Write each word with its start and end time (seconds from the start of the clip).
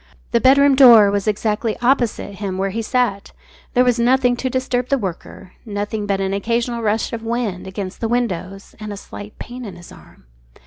The 0.31 0.41
bedroom 0.41 0.73
door 0.73 1.11
was 1.11 1.27
exactly 1.27 1.77
opposite 1.79 2.37
him 2.41 2.57
where 2.57 2.71
he 2.71 2.81
sat. 2.81 3.33
There 3.75 3.83
was 3.83 3.99
nothing 3.99 4.35
to 4.37 4.49
disturb 4.49 4.89
the 4.89 4.97
worker, 4.97 5.53
nothing 5.63 6.07
but 6.07 6.19
an 6.19 6.33
occasional 6.33 6.81
rush 6.81 7.13
of 7.13 7.21
wind 7.21 7.67
against 7.67 8.01
the 8.01 8.07
windows, 8.09 8.73
and 8.79 8.91
a 8.91 8.97
slight 8.97 9.37
pain 9.37 9.63
in 9.63 9.75
his 9.75 9.91
arm. 9.91 10.25